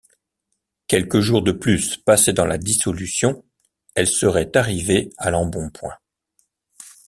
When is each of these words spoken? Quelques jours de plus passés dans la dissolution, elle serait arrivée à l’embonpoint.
Quelques 0.87 1.19
jours 1.19 1.43
de 1.43 1.51
plus 1.51 1.97
passés 1.97 2.33
dans 2.33 2.47
la 2.47 2.57
dissolution, 2.57 3.45
elle 3.93 4.07
serait 4.07 4.57
arrivée 4.57 5.11
à 5.19 5.29
l’embonpoint. 5.29 5.99